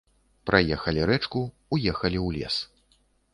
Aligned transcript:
Праехалі 0.49 1.03
рэчку, 1.09 1.43
уехалі 1.77 2.19
ў 2.27 2.41
лес. 2.41 2.55